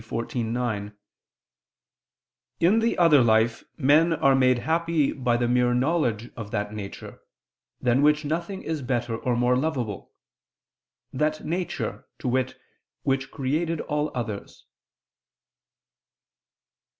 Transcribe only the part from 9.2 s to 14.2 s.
more lovable, that Nature, to wit, which created all